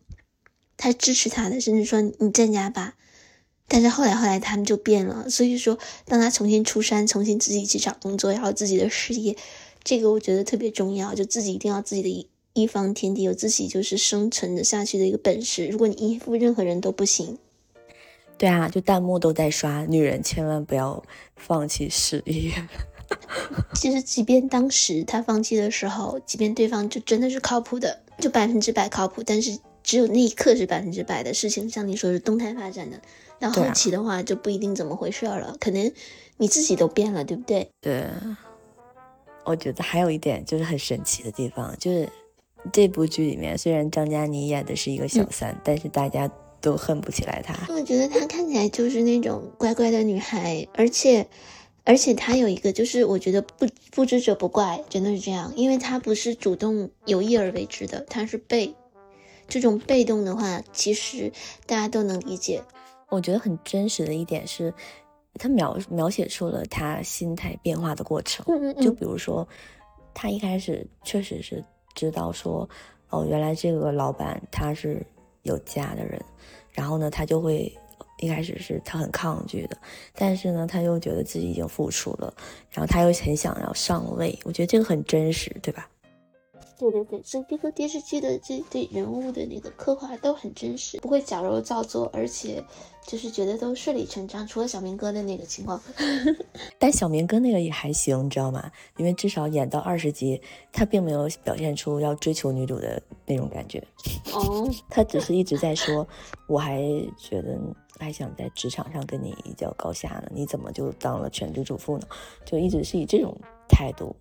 [0.78, 2.94] 他支持他的，甚至说你在家吧。
[3.68, 9.36] 但是后来后来他们就变了，所以说当他重新出山，重新自己去找工作，然后自己的事业，
[9.84, 11.14] 这个我觉得特别重要。
[11.14, 12.08] 就自己一定要自己的
[12.54, 15.66] 一一方天地，有自己就是生存的下去的一个本事。
[15.68, 17.38] 如果你依附任何人都不行。
[18.36, 21.02] 对啊，就弹幕都在刷，女人千万不要
[21.36, 22.52] 放弃事业。
[23.74, 31.70] 其实，即便当时他放弃的时候，即便对方就真的是靠谱的，就百分之百靠谱，但是只有那一刻是百分之百的事情。
[31.70, 33.00] 像你说是动态发展的，
[33.38, 35.90] 到后期的话就不一定怎么回事了，可能
[36.36, 37.70] 你自己都变了，对不对？
[37.80, 38.04] 对。
[39.44, 42.06] 我觉得还有一点就是很神奇的地方，就是
[42.72, 47.54] 这部剧里面虽然张嘉倪演的是一个小三，但是大家都恨不起来她。
[47.72, 51.26] 我觉得她看起来就是那种乖乖的女孩，而且。
[51.84, 58.74] 而且她有一个，就是我觉得不不知者不怪，真的是这样，因为她不是主动有意而为之的，她是被
[59.48, 61.32] 这种被动的话，其实
[61.64, 62.62] 大家都能理解。
[63.08, 64.70] 我觉得很真实的一点是，
[65.38, 68.44] 他描描写出了他心态变化的过程。
[68.48, 68.84] 嗯嗯。
[68.84, 69.48] 就比如说，
[70.12, 71.64] 他一开始确实是
[71.98, 72.68] 知道说，
[73.10, 75.04] 哦，原来这个老板他是
[75.42, 76.20] 有家的人，
[76.72, 77.76] 然后呢，他就会。
[78.20, 79.78] 一开始是他很抗拒的，
[80.16, 82.34] 但是呢，他又觉得自己已经付出了，
[82.68, 84.36] 然后他又很想要上位。
[84.42, 85.88] 我觉得这个很真实，对吧？
[86.78, 92.62] 对对对，这这个电视剧的这对人物的那个刻画都很真实，不会矫揉造作，而且
[93.04, 94.46] 就是觉得都顺理成章。
[94.46, 95.80] 除了小明哥的那个情况，
[96.78, 98.70] 但小明哥那个也还行，你知道吗？
[98.96, 100.40] 因为至少演到二十集，
[100.72, 103.82] 他并没有表现出要追求女主的那种感觉。
[104.32, 106.06] 哦， 他只是一直在说，
[106.46, 106.80] 我还
[107.18, 107.58] 觉得
[107.98, 112.06] 还想在职场上跟你一较高下呢，你怎么就当了全职主妇呢？
[112.46, 113.36] 就一直是以这种
[113.68, 114.14] 态度。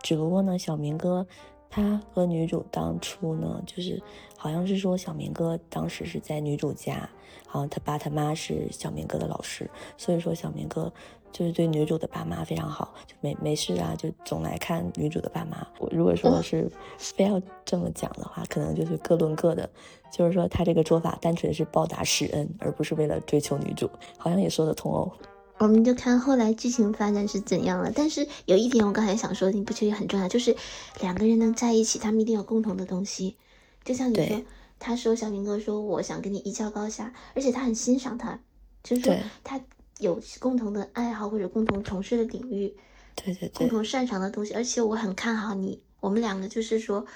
[0.00, 1.26] 只不过呢，小明哥。
[1.68, 4.02] 他和女主当初呢，就是
[4.36, 7.08] 好像是说小明哥当时是在女主家，
[7.46, 10.92] 好像他爸他妈是小明哥的老师，所以说小明哥
[11.32, 15.66] 就是对女主的爸妈非常好，就没没事啊，就总来看女主的爸妈。
[15.78, 19.68] 我如果说是非要这么讲的话，可能就是各论各的，
[20.10, 25.12] 就是说他这个做法单纯是报答师恩，而不是为了追求女主，好像也说得通哦。
[25.58, 27.90] 我们就看后来剧情发展是怎样了。
[27.94, 30.28] 但是有一点我刚才想说的，你不觉得很重要？
[30.28, 30.54] 就是
[31.00, 33.36] 两个人能在一起，他们一定有共同的东西。
[33.84, 34.44] 就像你说，
[34.78, 38.38] 他说小明哥说我想跟你一较高下，而且他很欣赏他，
[38.82, 39.60] 就是说他
[39.98, 42.74] 有共同的爱好或者共同从事的领域，
[43.14, 44.52] 对对对，共同擅长的东西。
[44.54, 47.06] 而且我很看好你，我们两个就是说。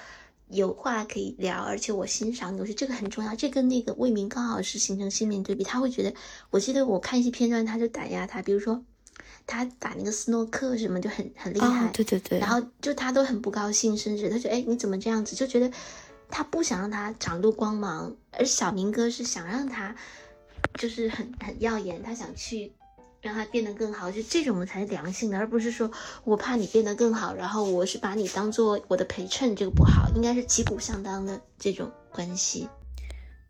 [0.50, 3.34] 有话可以聊，而且我欣赏你，我觉得这个很重要。
[3.34, 5.62] 这跟那个魏明刚好是形成鲜明对比。
[5.64, 6.12] 他会觉得，
[6.50, 8.84] 我记得我看一些片段，他就打压他，比如说
[9.46, 12.38] 他打那个斯诺克什么就很很厉害，对对对。
[12.38, 15.36] 然后就他都很不高兴，甚至他觉得，哎，你怎么这样子？
[15.36, 15.70] 就觉得
[16.28, 19.94] 他不想让他长露光芒，而小明哥是想让他
[20.74, 22.72] 就是很很耀眼，他想去。
[23.20, 25.90] 让他变得更好，就这种才是良性的，而不是说
[26.24, 32.68] 我怕你变得更好，然后我是把你当做我的陪衬，这个不好，应该是旗鼓相当的这种关系。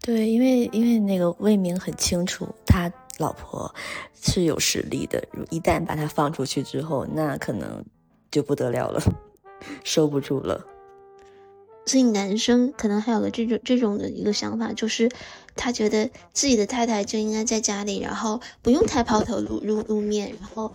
[0.03, 3.73] 对，因为因为那个魏明很清楚他老婆
[4.21, 7.85] 是有实力的，一旦把他放出去之后，那可能
[8.31, 9.01] 就不得了了，
[9.85, 10.67] 收不住了。
[11.87, 15.11] 所以男生可能还有个这种这种的一个想法，就是
[15.61, 20.73] 他觉得自己的太太就应该在家里，然后不用太抛头露露露面，然后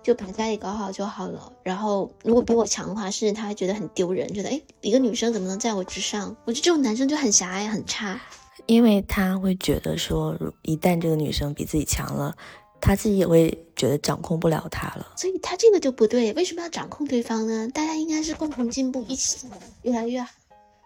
[0.00, 1.52] 就把家里搞好就好了。
[1.64, 6.36] 然后如果比我强的话，甚至他还觉得很丢人，觉得哎，一个女生怎么能在我之上？
[6.44, 8.20] 我觉得这种男生就很狭隘，很差，
[8.66, 12.32] 因为他会觉得说，一旦这个女生比自己强了，
[12.80, 15.14] 他自己也会觉得掌控不了她了。
[15.16, 17.68] 所以他这个就不对，为什么要掌控对方呢？
[17.74, 19.48] 大家应该是共同进步，一起
[19.82, 20.30] 越来越好。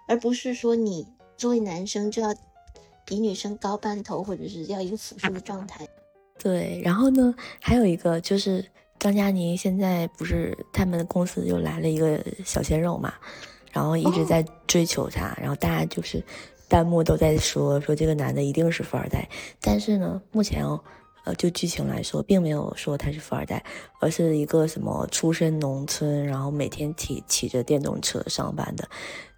[0.09, 2.35] 而不是说你作为男生就要
[3.05, 5.87] 比女生高半头，或者是要一个辅助的状态。
[6.39, 8.65] 对，然后呢，还有一个就是
[8.99, 13.15] 张嘉倪现在不是他们公司又来了一个小鲜肉嘛，
[13.71, 16.23] 然后一直在追求她，然后大家就是
[16.69, 19.29] 弹幕都在说说这个男的一定是富二代，
[19.61, 20.81] 但是呢，目前哦。
[21.25, 23.65] 呃，就剧情来说，并没有说他是富二代，
[24.01, 28.89] 而是一个什么出身农村，然后每天骑骑着电动车上班的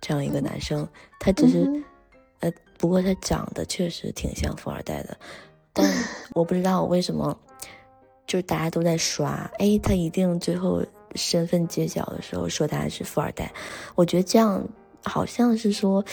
[0.01, 0.89] 这样一个男生。
[1.21, 1.85] 他只是，呃，
[2.79, 5.17] 不过他长得确实挺像富二代的，
[5.73, 5.91] 但
[6.35, 7.37] 我不知道为什么，
[8.27, 10.85] 就是大家都在刷，哎，他一定最后
[11.15, 13.53] 身份揭晓的时候说他是富二代。
[13.95, 14.67] 我觉得这样
[15.03, 16.05] 好像是说。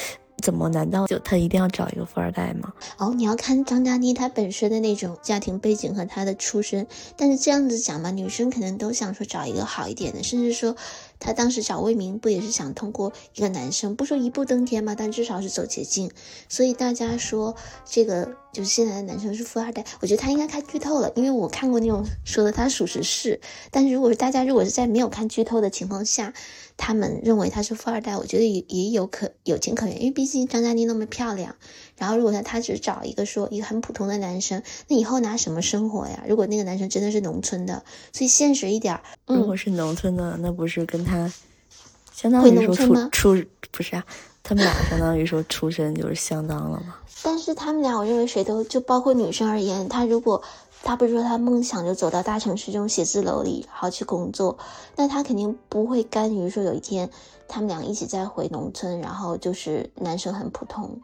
[0.41, 0.67] 怎么？
[0.69, 2.73] 难道就他一定要找一个富二代吗？
[2.97, 6.87] 哦，你要看张嘉倪她本身的那种家庭背景和她的出身。
[7.15, 10.75] 但是这样子讲嘛，女生可能都想说找一个好一点的，甚至说
[11.21, 16.11] 他当时找魏明不也是想通过一个男生，不说一步登天嘛，但至少是走捷径。
[16.49, 17.55] 所以大家说
[17.85, 23.39] 这个就是现在的男生是富二代，我觉得他应该看剧透了，因为我看过那种说的，他属实是。
[23.69, 26.33] 但是如果是大家如果是在没有看剧透的情况下，
[26.75, 31.55] 他们认为他是富二代，我觉得也也有可有情可原，因为毕竟张嘉倪那么漂亮。
[32.01, 36.23] 然后如果他他只找一个说一个很普通的男生，那以后拿什么生活呀？
[36.27, 41.31] 如果那个男生真的是农村的，所以现实一点，如果是农村的，那不是跟他
[42.11, 44.03] 相当于说出出不是啊？
[44.41, 46.95] 他们俩相当于说出身就是相当了吗？
[47.21, 50.41] 但是他们俩，我认为谁都就包括女生而言，他如果。
[50.83, 54.57] 他不是说他梦想就走到大城市这种写字楼里，然后去工作，
[54.95, 57.07] 那他肯定不会甘于说有一天
[57.47, 60.99] 他们俩一起再回农村，然后就是男生很普通。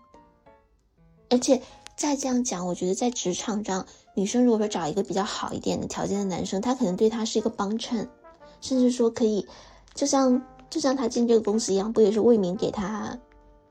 [1.29, 1.61] 而且
[1.95, 8.07] 再这样讲，我觉得在职场上，女生如果说找一个比较好一点的条件的男生，他可能对他是一个帮衬，
[8.61, 9.45] 甚至说可以，
[9.93, 13.17] 就像就像他进这个公司一样，不也是魏明给他。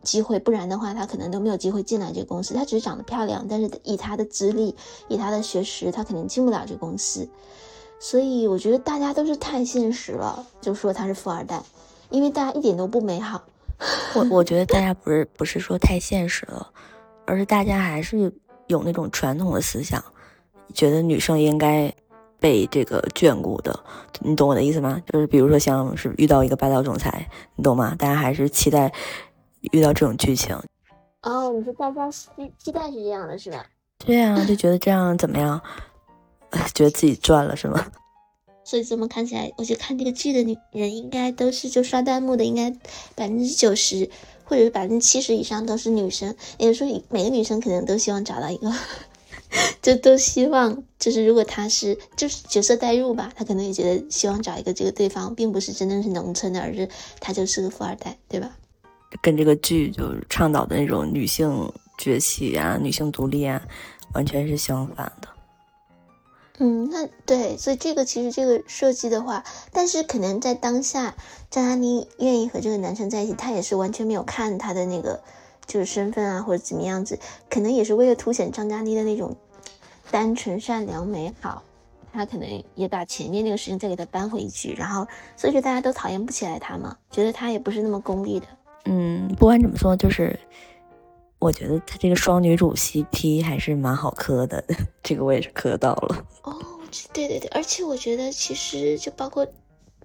[0.02, 2.54] 机会，不然的话，他可能都没有机会进来这个公司。
[2.54, 4.76] 他只是长得漂亮，但是以他的资历，
[5.08, 7.28] 以他的学识，他肯定进不了这个公司。
[7.98, 11.60] 所以我觉得大家都是太现实了，就说他是富二代，
[12.10, 13.42] 因为大家一点都不美好。
[14.14, 16.70] 我我觉得大家不是不是说太现实了，
[17.26, 18.32] 而是大家还是
[18.66, 20.02] 有那种传统的思想，
[20.72, 21.92] 觉得女生应该
[22.38, 23.78] 被这个眷顾的。
[24.20, 25.02] 你懂我的意思吗？
[25.12, 27.94] 就是比如说像是遇到一个霸道总裁，你懂吗？
[27.98, 28.92] 大家还是期待。
[29.72, 30.54] 遇到这种剧情，
[31.22, 32.24] 哦，你说大家期
[32.56, 33.66] 期待是这样的，是吧？
[33.98, 35.60] 对啊，就觉得这样怎么样？
[36.72, 37.84] 觉得自己赚了是吗？
[38.62, 42.70] 所以这么看起来，我觉得看这个剧的女人应该都是就刷弹幕的，应该
[43.16, 44.08] 百分之九十
[44.46, 46.34] 或者是百分之七十以上都是女生。
[46.56, 48.72] 也就说，每个女生可能都希望找到一个，
[49.82, 56.88] 就都希望就是如果他是就是角色代入吧，他可能也觉得希望找一个这个对方并不是真的是农村的，而是
[57.20, 58.50] 他就是个富二代，对吧？
[59.22, 63.60] 跟这个剧就倡导的那种女性崛起啊、女性独立啊，
[64.14, 65.28] 完全是相反的。
[66.58, 71.14] 嗯，那对，所以这个其实这个设计的话，但是可能在当下，
[71.50, 75.20] 张嘉倪愿意和这个男生在一起，她也是完全没有看他的那个
[75.66, 77.18] 就是身份啊或者怎么样子，
[77.50, 79.36] 可能也是为了凸显张嘉倪的那种
[80.10, 81.62] 单纯、善良、美好。
[82.12, 88.46] 他可能也把前面那个事情再给他搬回去，然后所以说大家都讨厌不起来他嘛，觉得他也不是那么功利的。
[88.86, 90.40] 嗯，不管怎么说，就是
[91.38, 94.64] 我觉得他这个双女主 CP 还是蛮好磕的，
[95.02, 96.26] 这个我也是磕到了。
[96.42, 96.56] 哦，
[97.12, 99.46] 对对对，而且我觉得其实就包括，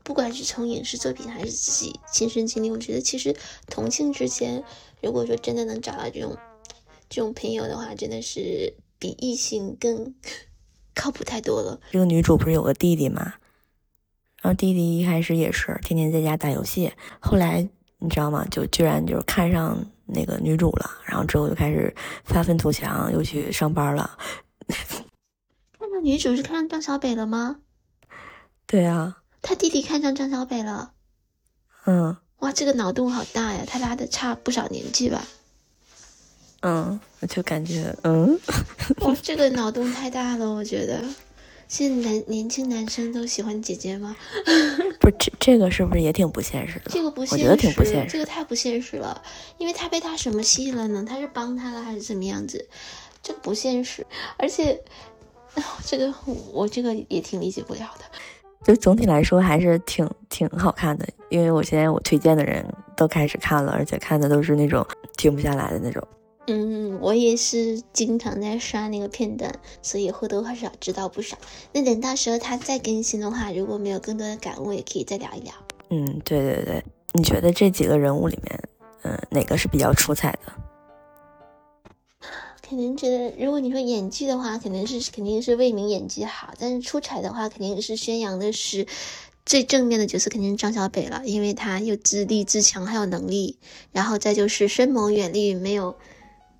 [0.03, 3.35] 不管是从影视作品还是自己亲身经历，我觉得其实
[3.69, 4.63] 同性之间，
[5.01, 6.37] 如果说真的能找到这种
[7.09, 10.13] 这种朋友的话，真的是比异性更
[10.93, 11.79] 靠谱太多了。
[11.91, 13.35] 这个女主不是有个弟弟吗？
[14.41, 16.91] 然后弟弟一开始也是天天在家打游戏，
[17.21, 17.69] 后来。
[18.03, 18.43] 你知道吗？
[18.49, 19.77] 就居然就是看上
[20.13, 21.93] 那个女主了，然后之后就开始
[22.25, 24.17] 发愤图强，又去上班了。
[25.79, 27.57] 看 到女主是看上张小北了吗？
[28.67, 30.93] 对啊，他弟弟看上张小北了。
[31.85, 33.63] 嗯，哇，这个脑洞好大呀！
[33.67, 35.23] 他俩的差不少年纪吧？
[36.61, 38.39] 嗯，我就感觉，嗯，
[38.99, 41.03] 哇，这个脑洞太大了，我觉得。
[41.71, 44.13] 现在男年轻男生都喜欢姐姐吗？
[44.99, 46.91] 不是这这个是不是也挺不现实的？
[46.91, 48.11] 这个不现实，我觉得挺不现实。
[48.11, 49.23] 这个太不现实了，
[49.57, 51.05] 因为他被他什么吸引了呢？
[51.07, 52.67] 他是帮他了还是怎么样子？
[53.23, 54.05] 这个不现实，
[54.37, 54.77] 而且
[55.87, 56.13] 这个
[56.51, 58.03] 我这个也挺理解不了的。
[58.65, 62.65] 就总体来说还是挺挺好看的，因为我现在我推荐的人
[62.97, 66.05] 都开始看了，而且看的都是那种停不下来的那种。
[66.47, 71.37] 嗯，我也是经常在刷那个片段，所以或多或少知道不少。
[71.71, 75.53] 那等到时候他再更新的话，如果没有更多的感悟，也可以再聊一聊。
[75.89, 78.63] 嗯，对对对，你觉得这几个人物里面，
[79.03, 80.51] 嗯，哪个是比较出彩的？
[82.61, 88.87] 肯定觉得，如果你说演技的话，肯定是肯定是魏明演技好，但是出彩的话，肯定是宣扬的是
[89.45, 93.59] 最正面的角色，肯定是张小北了，因为他又自立自强，还有能力，
[93.91, 95.95] 然后再就是深谋远虑，没有。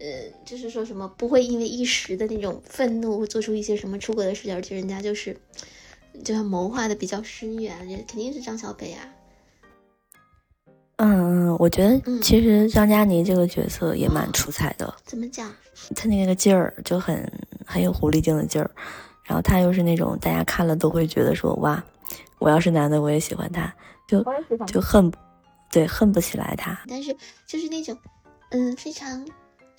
[0.02, 5.38] 呃，就是说什么不会因为一时的那种愤怒做出一些什么出格的事情，而且人家就是，
[6.24, 7.78] 就是谋划的比较深远，
[8.08, 9.08] 肯定是张小北啊。
[10.98, 14.92] 嗯，我觉得其实张嘉倪这个角色也蛮出彩的。
[15.06, 15.54] 怎么讲？
[15.96, 17.32] 他那个劲儿就很
[17.66, 18.70] 很有狐狸精的劲儿，
[19.24, 21.84] 然后他又是那种大家看了都会觉得说哇，
[22.40, 23.72] 我要是男的我也喜欢他，
[24.08, 24.24] 就
[24.68, 25.12] 就恨，
[25.72, 26.80] 对，恨不起来他。
[26.88, 27.16] 但是
[27.48, 27.98] 就是那种，
[28.50, 29.24] 嗯，非常。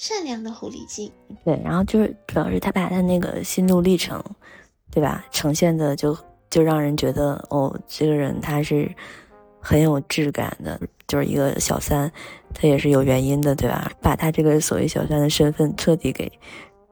[0.03, 1.13] 善良的狐狸精，
[1.45, 4.21] 对，然后就是主要是他把他那个心路历程，
[4.91, 6.19] 对吧，呈现的就
[6.51, 8.93] 就让人觉得哦，这个人他是
[9.61, 10.77] 很有质感的，
[11.07, 12.11] 就是一个小三，
[12.53, 13.93] 他也是有原因的，对吧？
[14.01, 16.29] 把他这个所谓小三的身份彻底给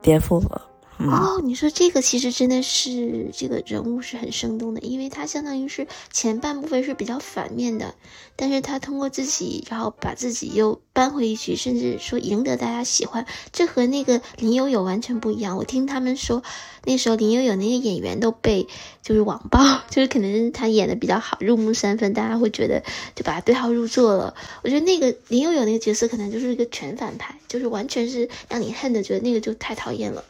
[0.00, 0.69] 颠覆了。
[1.08, 7.94] 哦，你说这个其实真的是这个人物是很生动的，因为他相当于是前半部分是比较反面的，
[8.36, 15.56] 但是他通过自己，然后把自己又扳回去，甚至说赢得大家喜欢，这和那个林有有完全不一样。
[15.56, 16.42] 我听他们说，
[16.84, 18.68] 那时候林有有那些演员都被
[19.02, 22.82] 就是网暴， 就是可能他演的比较好，入木三分，大家会觉得
[23.14, 24.34] 就把他对号入座了。
[24.62, 30.22] 我觉得那个林有有那个角色可能就是一个全反派，就是完全是让你恨的，觉得那个就太讨厌了。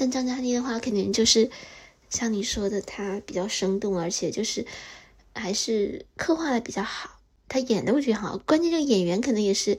[0.00, 1.50] 但张嘉倪的话，肯定就是
[2.08, 4.64] 像你说的，她比较生动，而且就是
[5.34, 7.18] 还是刻画的比较好。
[7.48, 9.76] 她演的我觉得好，关键这个演员可能也是，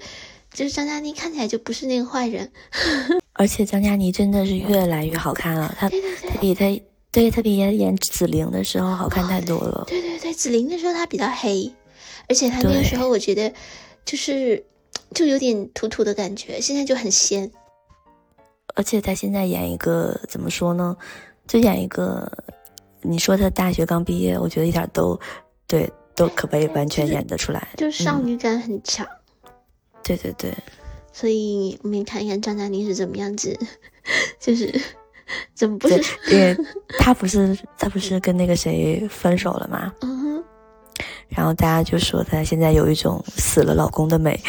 [0.53, 2.51] 就是张嘉倪看起来就不是那个坏人。
[3.32, 6.65] 而且张嘉倪真的是越来越好看了，她她比她
[7.11, 9.86] 对她比演紫菱的时候好看太多了。
[9.88, 11.72] 对对对，紫菱的时候她比较黑，
[12.28, 13.53] 而且她那个时候我觉得
[14.03, 14.65] 就是
[15.15, 17.49] 就有点土土的感觉，现在就很仙。
[18.76, 20.95] 而且他现在演一个怎么说呢？
[21.47, 22.32] 就演一个，
[23.01, 25.20] 你说他大学刚毕业，我觉得一点都，
[25.67, 29.07] 对，都可以完全演得出来，就少女感很强。
[30.03, 30.53] 对对对。
[31.11, 33.57] 所以我们看一看张嘉倪是怎么样子，
[34.39, 34.80] 就是
[35.53, 35.95] 怎么不是？
[36.32, 36.55] 因为
[36.99, 39.93] 他不是他不是跟那个谁分手了吗？
[40.01, 40.43] 嗯哼。
[41.30, 44.39] 然后大家就说她现在有一种死了老公的美。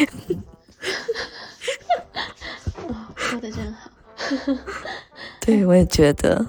[3.15, 3.89] 说的真好。
[5.39, 6.45] 对，我也觉得，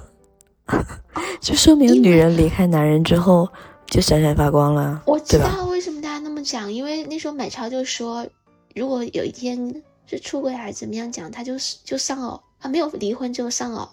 [1.41, 3.49] 就说明女人离开男人之后
[3.87, 5.03] 就闪闪发光了。
[5.07, 8.27] 我知道为什么大家那么讲，因为那时候买超就说，
[8.75, 13.89] 如果有一天是出轨还是怎么样讲，他就是就丧偶啊，没有离婚就丧偶，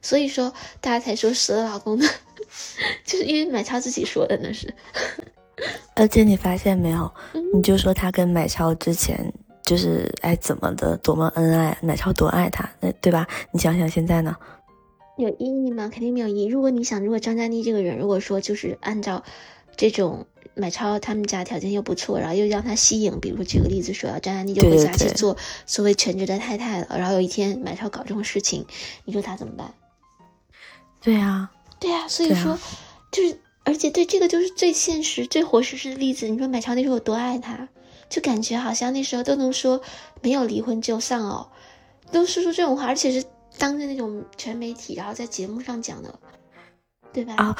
[0.00, 2.06] 所以说大家才说死了老公的，
[3.04, 4.72] 就是因为买超自己说的那是。
[5.94, 7.10] 而且你发现没有，
[7.54, 9.32] 你就说他跟买超之前。
[9.64, 13.26] 就是哎，怎么的，多么恩爱，奶超多爱他，那对吧？
[13.50, 14.36] 你想想现在呢？
[15.16, 15.88] 有意义吗？
[15.92, 16.46] 肯定没有意义。
[16.46, 19.22] 如果你想，如果张嘉倪这个人，如果说就是按照
[19.76, 25.36] 这种买超他们家条件又不错，然后又让他吸引，比如说举个例子说，张嘉倪就回家去做
[25.66, 28.66] 所谓全职的太太了，然后有一天买超搞这种事情，
[29.04, 29.72] 你说他怎么办？
[31.00, 32.58] 对呀，对呀，所以说
[33.12, 36.28] 就是，而且对这个就是最现实、最活生生的例子。
[36.28, 37.68] 你说买超那时候有多爱他？
[38.08, 39.80] 就感觉好像那时候都能说
[40.22, 41.46] 没有离婚就丧偶，
[42.12, 43.24] 都说出这种话，而且是
[43.58, 46.14] 当着那种全媒体，然后在节目上讲的，
[47.12, 47.34] 对吧？
[47.36, 47.56] 啊，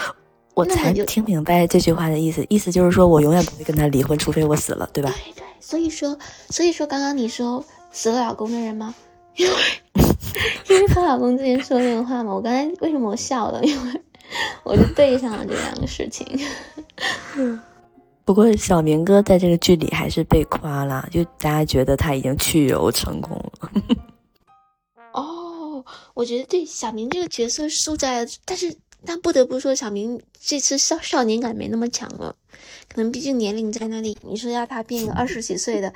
[0.55, 5.13] 我才听明白这句话的意思，意思就是说我永远不会跟他离婚，除非我死了，对吧？
[5.25, 6.19] 对对，所以说，
[6.51, 8.95] 所以说刚刚你说死了老公的人吗？
[9.37, 9.55] 因为
[10.69, 13.63] 因为她老公之前说那个话嘛，我刚才为什么我笑了？
[13.65, 14.01] 因为
[14.63, 16.27] 我就对上了这两个事情。
[18.25, 23.71] 不过小明哥在这个剧里还是被夸了，就大家觉得他已经去油成功了。
[25.13, 28.09] 哦，我觉得对小明这个角色塑造，
[28.47, 32.35] 但是但不得不说，小明这次少少年感没那么强了，
[32.89, 34.17] 可能毕竟年龄在那里。
[34.23, 35.93] 你说要他变个二十几岁的，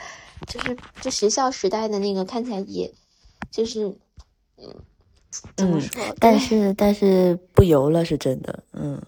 [0.46, 2.92] 就是就学校时代的那个，看起来也
[3.50, 3.86] 就是
[4.58, 4.74] 嗯，
[5.56, 6.14] 怎么说？
[6.20, 9.02] 但是但是不油了是真的，嗯，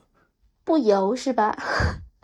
[0.64, 1.54] 不油是吧？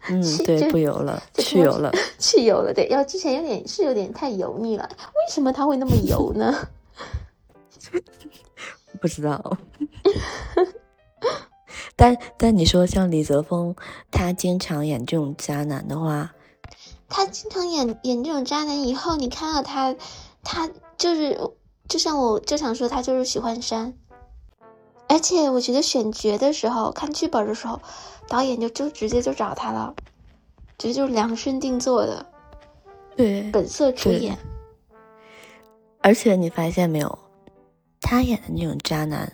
[0.09, 2.73] 嗯，对，不油了，去油了， 去油了。
[2.73, 4.89] 对，要之前有点是有点太油腻了。
[4.91, 6.69] 为什么他会那么油呢？
[9.01, 9.59] 不知道。
[11.97, 13.75] 但但你说像李泽峰，
[14.11, 16.35] 他经常演这种渣男的话，
[17.09, 19.95] 他经常演演这种渣男以后，你看到他，
[20.43, 21.39] 他就是
[21.89, 23.95] 就像我就想说，他就是喜欢山。
[25.09, 27.81] 而且我觉得选角的时候，看剧本的时候。
[28.29, 29.95] 导演就就直接就找他了，
[30.79, 32.27] 直接就是量身定做的，
[33.17, 34.37] 对，本色出演。
[36.01, 37.19] 而且你发现没有，
[38.01, 39.33] 他演的那种渣男，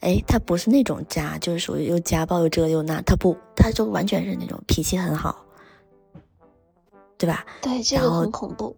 [0.00, 5.36] 哎，他不是那种渣，就是属于又家暴又这又那，他不，他就完全是那种脾气很好，
[7.16, 7.46] 对吧？
[7.62, 8.76] 对，这个很恐怖。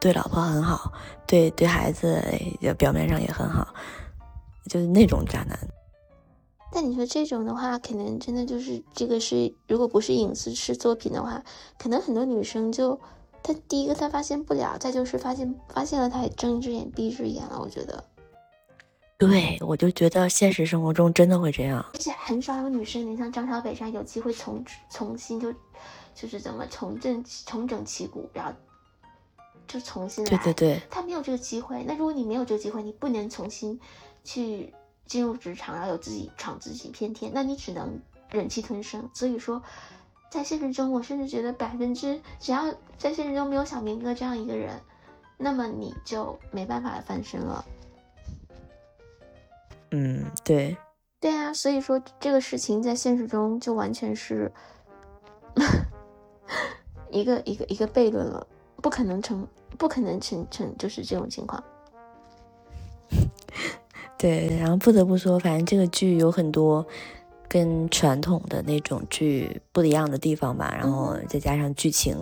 [0.00, 0.90] 对老婆很好，
[1.26, 2.24] 对对孩子
[2.58, 3.68] 也表面上也很好，
[4.68, 5.58] 就是那种渣男。
[6.70, 11.42] 但你说这种的话，可能真的就是这个是，如果不是影视式作品的话，
[11.78, 13.00] 可能很多女生就，
[13.42, 17.58] 她第一个她发现不了，再就是发现发现了，她也睁一只眼闭一只眼了。
[17.58, 18.04] 我觉得，
[19.16, 25.50] 对我就觉得现实生活中真的会这样，而且很少有女生能像张小北这样有机会重重新就，
[26.14, 28.52] 就是怎么重振重整旗鼓，然后
[29.66, 30.30] 就重新来。
[30.30, 31.82] 对对对，她没有这个机会。
[31.84, 33.80] 那如果你没有这个机会，你不能重新
[34.28, 34.74] 去。
[35.08, 37.98] 进入职场，然后有自己闯自己一片天，那你只能
[38.28, 39.08] 忍气吞声。
[39.14, 39.62] 所以说，
[40.30, 44.78] 在现实中，我甚至觉得百分之只要在现实中没有小明哥这样一个人，
[45.38, 47.64] 那么你就没办法翻身了。
[49.92, 50.76] 嗯，对，
[51.18, 54.52] 对啊，所以说这个事情在现实中就完全是
[57.10, 58.46] 一个一个一个悖论了，
[58.82, 59.48] 不可能成，
[59.78, 61.64] 不可能成成就是这种情况。
[64.18, 66.86] 对，然后不得不说，反正这个剧有很多。
[67.50, 72.14] 跟传统的那种剧不一样的地方吧，然后再加上剧情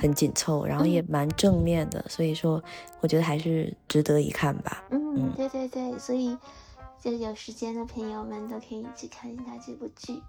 [0.00, 2.60] 很紧凑，然后也蛮正面的，所以说
[2.98, 4.82] 我觉得还是值得一看吧。
[4.90, 6.36] 嗯，对对对，所以
[7.00, 10.20] 就有时间的朋友们都可以去看一下这部剧，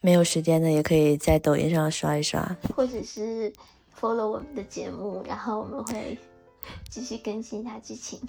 [0.00, 3.52] 没有时间的也可以在抖音上刷一刷，或者是
[4.00, 6.16] follow 我们的节目，然后我们会
[6.90, 8.20] 继续更新一下剧情。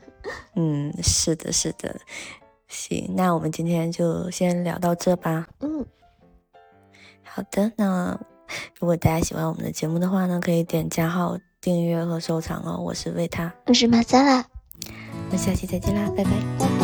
[0.56, 2.00] 嗯，是的，是的。
[2.68, 5.46] 行，那我们今天就先聊到这吧。
[5.60, 5.84] 嗯，
[7.22, 7.70] 好的。
[7.76, 8.18] 那
[8.78, 12.78] 如果大家喜欢我们的节目的话呢，可以点加号、订阅和收藏哦。
[12.78, 14.44] 我是维他，我是马萨拉，
[15.30, 16.81] 那下期再见啦，拜拜。